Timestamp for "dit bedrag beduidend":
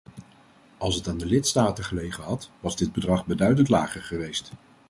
2.75-3.69